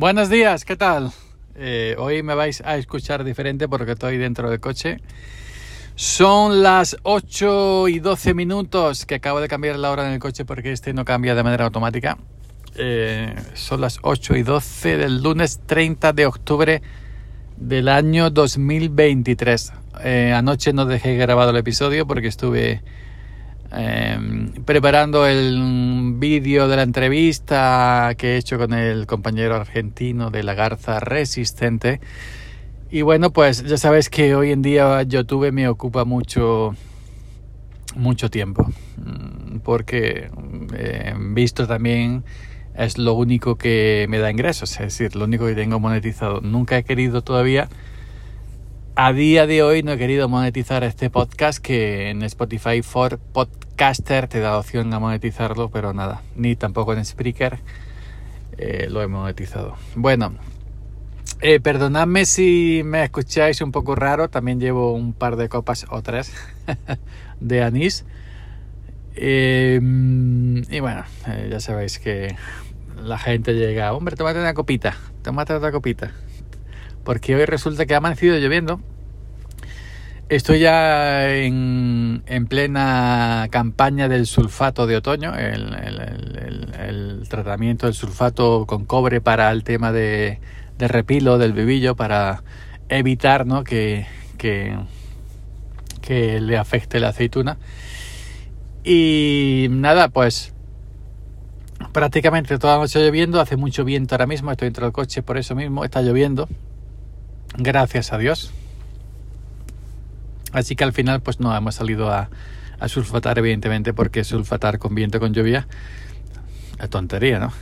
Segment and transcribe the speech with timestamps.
[0.00, 1.12] Buenos días, ¿qué tal?
[1.56, 4.96] Eh, hoy me vais a escuchar diferente porque estoy dentro del coche.
[5.94, 10.46] Son las 8 y 12 minutos que acabo de cambiar la hora en el coche
[10.46, 12.16] porque este no cambia de manera automática.
[12.76, 16.80] Eh, son las 8 y 12 del lunes 30 de octubre
[17.58, 19.70] del año 2023.
[20.02, 22.80] Eh, anoche no dejé grabado el episodio porque estuve
[23.72, 30.42] Em, preparando el vídeo de la entrevista que he hecho con el compañero argentino de
[30.42, 32.00] la Garza Resistente.
[32.90, 36.74] Y bueno, pues ya sabes que hoy en día YouTube me ocupa mucho
[37.96, 40.30] mucho tiempo mm, porque
[40.74, 42.24] eh, visto también
[42.76, 46.40] es lo único que me da ingresos, es decir, lo único que tengo monetizado.
[46.40, 47.68] Nunca he querido todavía
[48.94, 54.28] a día de hoy no he querido monetizar este podcast que en Spotify for Podcaster
[54.28, 57.58] te da opción a monetizarlo, pero nada, ni tampoco en Spreaker
[58.58, 59.76] eh, lo he monetizado.
[59.94, 60.34] Bueno,
[61.40, 66.02] eh, perdonadme si me escucháis un poco raro, también llevo un par de copas o
[66.02, 66.32] tres
[67.40, 68.04] de anís.
[69.14, 69.80] Eh,
[70.70, 71.04] y bueno,
[71.48, 72.36] ya sabéis que
[73.02, 76.12] la gente llega, hombre, tómate una copita, tómate otra copita
[77.04, 78.80] porque hoy resulta que ha amanecido lloviendo.
[80.28, 85.66] Estoy ya en, plena campaña del sulfato de otoño, el,
[87.28, 90.38] tratamiento del sulfato con cobre para el tema de,
[90.78, 92.44] repilo del bebillo, para
[92.88, 93.64] evitar ¿no?
[93.64, 94.06] que,
[94.38, 94.76] que,
[96.00, 97.58] que le afecte la aceituna.
[98.84, 100.54] Y nada, pues
[101.92, 105.38] prácticamente toda la noche lloviendo, hace mucho viento ahora mismo, estoy dentro del coche por
[105.38, 106.48] eso mismo, está lloviendo,
[107.56, 108.52] gracias a Dios.
[110.52, 112.28] Así que al final pues no hemos salido a,
[112.86, 115.68] sulfatar evidentemente porque sulfatar con viento con lluvia
[116.78, 117.52] es tontería, ¿no?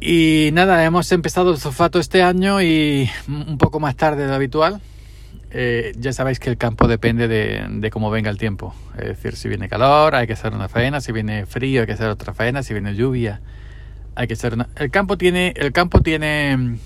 [0.00, 4.34] Y nada, hemos empezado el sulfato este año y un poco más tarde de lo
[4.34, 4.80] habitual.
[5.50, 8.74] Eh, ya sabéis que el campo depende de, cómo venga el tiempo.
[8.98, 11.92] Es decir, si viene calor hay que hacer una faena, si viene frío hay que
[11.92, 13.40] hacer otra faena, si viene lluvia
[14.16, 14.68] hay que hacer una...
[14.76, 16.78] El campo tiene, el campo tiene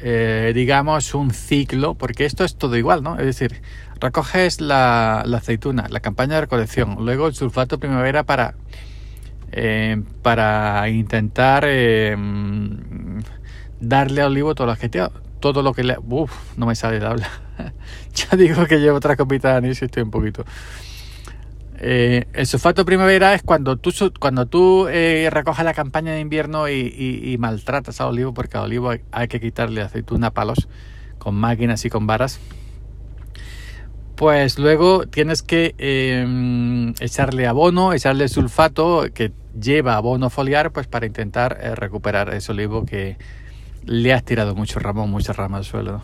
[0.00, 3.18] eh, digamos, un ciclo, porque esto es todo igual, ¿no?
[3.18, 3.62] Es decir,
[4.00, 8.54] recoges la, aceituna, la campaña de recolección, luego el sulfato primavera para,
[9.52, 12.16] eh, para intentar eh,
[13.80, 14.90] darle al olivo todo lo que
[15.40, 15.96] todo lo que le...
[15.98, 17.28] Uf, no me sale la habla.
[18.14, 20.44] ya digo que llevo otra copita de anís estoy un poquito...
[21.88, 26.68] Eh, el sulfato primavera es cuando tú, cuando tú eh, recoges la campaña de invierno
[26.68, 30.66] y, maltratas al olivo, porque al olivo hay, que quitarle aceituna a palos
[31.18, 32.40] con máquinas y con varas.
[34.16, 41.06] Pues luego tienes que em, echarle abono, echarle sulfato que lleva abono foliar, pues para
[41.06, 43.16] intentar eh, recuperar ese olivo que
[43.84, 46.02] le has tirado mucho ramo, mucha rama al suelo.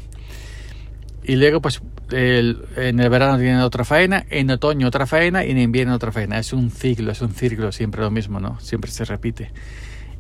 [1.25, 5.59] Y luego, pues, en el verano tiene otra faena, en otoño otra faena y en
[5.59, 6.39] invierno otra faena.
[6.39, 8.59] Es un ciclo, es un círculo, siempre lo mismo, ¿no?
[8.61, 9.53] Siempre se repite.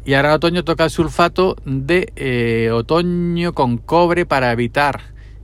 [0.04, 5.00] Y ahora en otoño toca el sulfato de eh, otoño con cobre para evitar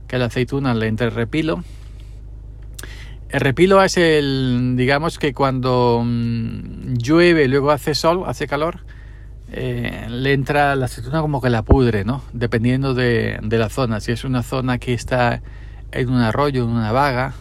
[0.07, 1.63] que la aceituna le entre el repilo.
[3.29, 8.79] El repilo es el, digamos que cuando mm, llueve, luego hace sol, hace calor,
[9.51, 12.21] eh, le entra la aceituna como que la pudre, ¿no?
[12.33, 13.99] Dependiendo de, la zona.
[13.99, 15.41] Si es una zona que está
[15.91, 17.33] en un arroyo, en una vaga,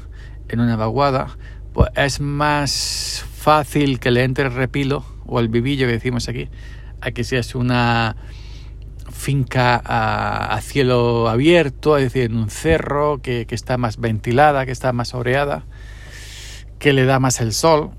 [0.48, 1.28] en una vaguada,
[1.74, 6.48] pues es más fácil que le entre el repilo o el vivillo que decimos aquí,
[7.00, 8.16] a que si es una
[9.10, 14.72] finca a, cielo abierto, es decir, en un cerro que, que está más ventilada, que
[14.72, 15.64] está más oreada,
[16.78, 17.90] que le da más el sol,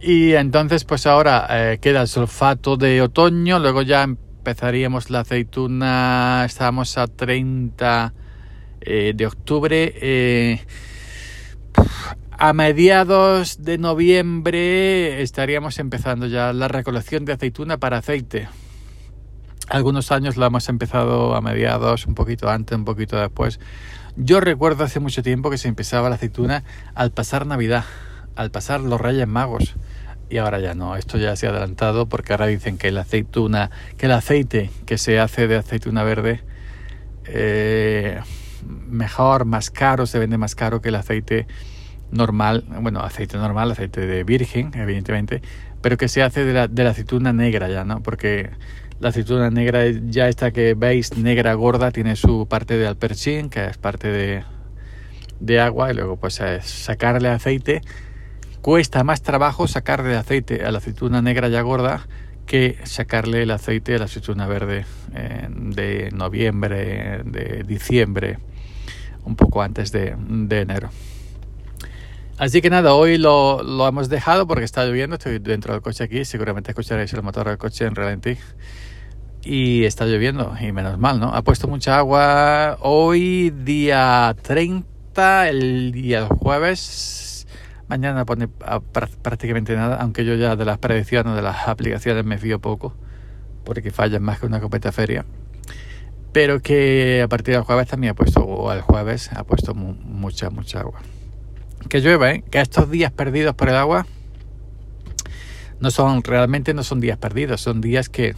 [0.00, 6.44] y entonces pues ahora eh, queda el sulfato de otoño, luego ya empezaríamos la aceituna,
[6.46, 8.14] estamos a 30
[8.80, 9.92] eh, de octubre.
[9.96, 10.60] Eh,
[12.30, 18.48] a mediados de noviembre estaríamos empezando ya la recolección de aceituna para aceite.
[19.68, 23.58] Algunos años la hemos empezado a mediados, un poquito antes, un poquito después.
[24.16, 26.62] Yo recuerdo hace mucho tiempo que se empezaba la aceituna
[26.94, 27.84] al pasar Navidad,
[28.36, 29.74] al pasar los Reyes Magos
[30.30, 33.70] y ahora ya no, esto ya se ha adelantado porque ahora dicen que el aceituna,
[33.96, 36.42] que el aceite que se hace de aceituna verde
[37.26, 38.20] eh,
[38.86, 41.46] mejor, más caro, se vende más caro que el aceite
[42.10, 45.42] normal, bueno, aceite normal, aceite de virgen, evidentemente,
[45.80, 48.02] pero que se hace de la, de la aceituna negra ya, ¿no?
[48.02, 48.50] Porque
[49.00, 53.66] la aceituna negra, ya esta que veis, negra gorda, tiene su parte de alperchín, que
[53.66, 54.44] es parte de,
[55.40, 57.82] de agua, y luego pues es sacarle aceite
[58.62, 62.06] cuesta más trabajo sacar de aceite a la aceituna negra ya gorda
[62.48, 68.38] que sacarle el aceite de la aceituna verde eh, de noviembre, de diciembre,
[69.24, 70.16] un poco antes de,
[70.50, 70.88] enero.
[72.38, 76.04] Así que nada, hoy lo, lo, hemos dejado porque está lloviendo, estoy dentro del coche
[76.04, 78.38] aquí, seguramente escucharéis el motor del coche en ralentí.
[79.42, 81.34] Y está lloviendo, y menos mal, ¿no?
[81.34, 87.37] Ha puesto mucha agua hoy, día 30, el día jueves,
[87.88, 88.48] Mañana pone
[89.22, 92.94] prácticamente nada, aunque yo ya de las predicciones de las aplicaciones me fío poco,
[93.64, 95.24] porque fallan más que una copeta feria.
[96.32, 100.50] Pero que a partir del jueves también ha puesto, o el jueves ha puesto mucha,
[100.50, 101.00] mucha agua.
[101.88, 102.44] Que llueve, ¿eh?
[102.50, 104.06] que estos días perdidos por el agua
[105.80, 108.34] no son, realmente no son días perdidos, son días que,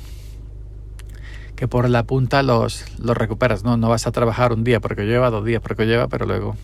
[1.57, 3.65] que por la punta los, los recuperas.
[3.65, 6.55] No, no vas a trabajar un día porque lleva, dos días porque lleva, pero luego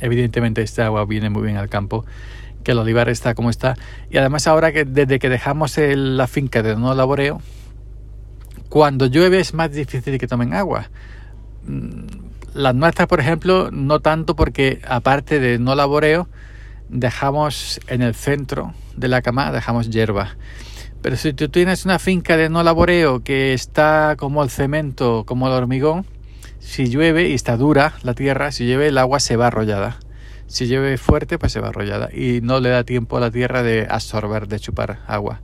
[0.00, 2.04] Evidentemente esta agua viene muy bien al campo,
[2.62, 3.76] que el olivar está como está.
[4.10, 7.40] Y además ahora que desde que dejamos la finca de no laboreo,
[8.68, 10.90] cuando llueve es más difícil que tomen agua.
[11.66, 12.06] Mm,
[12.54, 16.28] las nuestras, por ejemplo, no tanto porque aparte de no laboreo,
[16.88, 20.36] dejamos en el centro de la cama, dejamos hierba.
[21.02, 25.46] Pero si tú tienes una finca de no laboreo que está como el cemento, como
[25.46, 26.06] el hormigón,
[26.64, 29.98] si llueve y está dura la tierra, si llueve el agua se va arrollada.
[30.46, 33.62] Si llueve fuerte, pues se va arrollada y no le da tiempo a la tierra
[33.62, 35.42] de absorber, de chupar agua.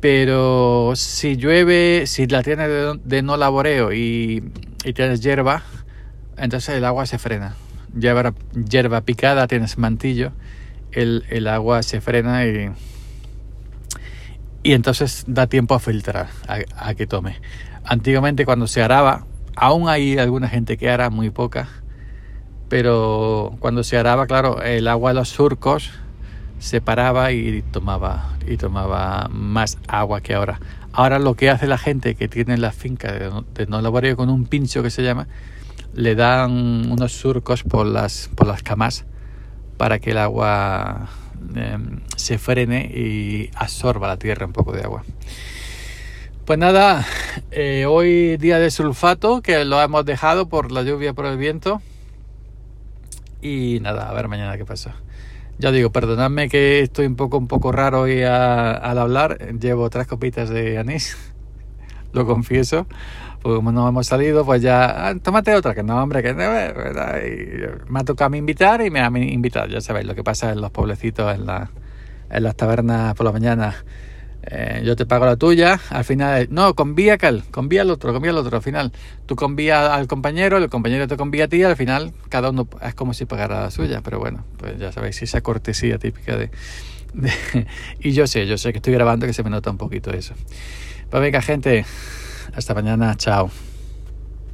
[0.00, 2.68] Pero si llueve, si la tienes
[3.04, 4.42] de, no laboreo y,
[4.94, 5.62] tienes hierba,
[6.36, 7.54] entonces el agua se frena.
[7.98, 10.32] Hierba, hierba picada, tienes mantillo,
[10.90, 12.70] el, agua se frena y,
[14.64, 17.40] y entonces da tiempo a filtrar, a que tome.
[17.84, 19.24] Antiguamente cuando se araba,
[19.56, 21.68] Aún hay alguna gente que hará, muy poca,
[22.68, 25.92] pero cuando se araba, claro, el agua de los surcos
[26.58, 30.60] se paraba y tomaba, y tomaba más agua que ahora.
[30.92, 34.46] Ahora lo que hace la gente que tiene la finca de, no laboreo con un
[34.46, 35.26] pincho que se llama,
[35.94, 39.06] le dan unos surcos por las, por las camas
[39.76, 41.08] para que el agua
[41.54, 45.04] em, se frene y absorba la tierra un poco de agua.
[46.46, 47.04] Pues nada,
[47.50, 51.82] eh, hoy día de sulfato, que lo hemos dejado por la lluvia, por el viento.
[53.42, 54.94] Y nada, a ver mañana qué pasa.
[55.58, 59.38] Ya digo, perdonadme que estoy un poco, un poco raro hoy al hablar.
[59.58, 61.16] Llevo tres copitas de anís,
[62.12, 62.86] lo confieso.
[63.42, 66.48] Porque como no hemos salido, pues ya, ah, tómate otra, que no, hombre, que no,
[67.88, 69.66] me ha tocado a invitar y me ha invitado.
[69.66, 71.44] Ya sabéis lo que pasa en los pueblecitos, en,
[72.30, 73.74] en las tabernas por la mañana
[74.46, 78.30] eh, yo te pago la tuya, al final, no, convía cal, convía al otro, convía
[78.30, 78.92] al otro, al final
[79.26, 82.94] tú convías al compañero, el compañero te convía a ti, al final cada uno es
[82.94, 86.50] como si pagara la suya, pero bueno, pues ya sabéis, esa cortesía típica de,
[88.00, 90.34] y yo sé, yo sé que estoy grabando que se me nota un poquito eso.
[91.10, 91.84] Pues venga gente,
[92.54, 93.50] hasta mañana, chao.